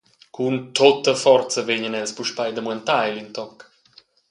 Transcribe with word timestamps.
Cun 0.35 0.55
tutta 0.79 1.13
forza 1.25 1.65
vegnan 1.69 1.99
els 2.01 2.15
puspei 2.21 2.51
da 2.57 2.65
muentar 2.69 2.99
el 3.11 3.21
in 3.23 3.31
toc. 3.39 3.71